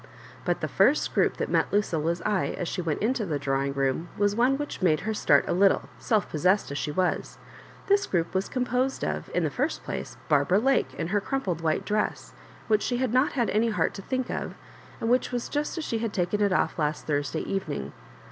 [0.45, 4.09] But the first group that met Lucilla's eye as she went into the drawing room
[4.17, 7.37] was one which made her start a little, self possessed as she was.
[7.85, 11.85] This igroup was composed of| in the first place, Barbara Ijake in her crampled white
[11.85, 12.33] dress,
[12.67, 14.55] which she had not had any heart to think of|
[14.99, 17.93] and which was just as she had taken it off last Thursday even ing.